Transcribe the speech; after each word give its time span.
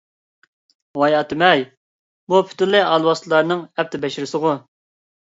ۋاي 1.01 1.17
ئاتىمەي! 1.17 1.61
بۇ 2.33 2.41
پۈتۈنلەي 2.49 2.87
ئالۋاستىلارنىڭ 2.89 3.65
ئەپت- 3.73 3.99
بەشىرىسىغۇ! 4.09 4.61